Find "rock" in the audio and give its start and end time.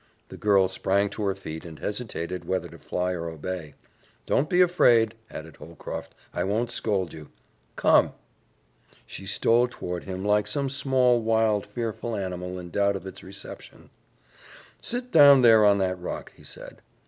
16.01-16.33